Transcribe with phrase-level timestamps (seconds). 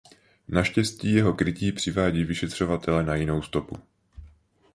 [0.47, 3.77] Naštěstí jeho krytí přivádí vyšetřovatele na jinou stopu.